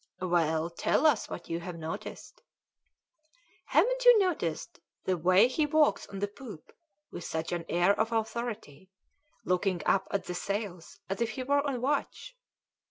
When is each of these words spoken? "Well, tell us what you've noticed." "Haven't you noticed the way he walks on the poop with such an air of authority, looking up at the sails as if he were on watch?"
"Well, 0.23 0.71
tell 0.71 1.05
us 1.05 1.29
what 1.29 1.47
you've 1.47 1.75
noticed." 1.75 2.41
"Haven't 3.65 4.03
you 4.03 4.17
noticed 4.17 4.79
the 5.03 5.15
way 5.15 5.47
he 5.47 5.67
walks 5.67 6.07
on 6.07 6.17
the 6.17 6.27
poop 6.27 6.73
with 7.11 7.23
such 7.23 7.51
an 7.51 7.65
air 7.69 7.91
of 7.99 8.11
authority, 8.11 8.89
looking 9.45 9.83
up 9.85 10.07
at 10.09 10.23
the 10.23 10.33
sails 10.33 10.97
as 11.07 11.21
if 11.21 11.29
he 11.33 11.43
were 11.43 11.61
on 11.67 11.81
watch?" 11.81 12.35